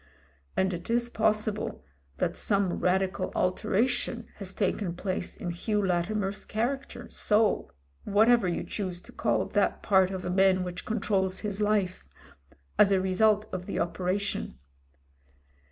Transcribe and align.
And 0.57 0.73
it 0.73 0.89
is 0.89 1.09
possible 1.09 1.83
that 2.17 2.35
some 2.35 2.79
radical 2.79 3.31
alteration 3.35 4.25
has 4.37 4.51
taken 4.55 4.95
place 4.95 5.35
in 5.37 5.51
Hugh 5.51 5.85
Latimer's 5.85 6.43
character, 6.43 7.07
soul— 7.11 7.71
whatever 8.03 8.47
you 8.47 8.63
choose 8.63 8.99
to 9.01 9.11
call 9.11 9.45
that 9.45 9.83
part 9.83 10.09
of 10.09 10.25
a 10.25 10.31
man 10.31 10.63
which 10.63 10.85
controls 10.85 11.41
his 11.41 11.61
life— 11.61 12.07
as 12.79 12.91
a 12.91 12.99
result 12.99 13.45
of 13.53 13.67
the 13.67 13.77
operation. 13.77 14.57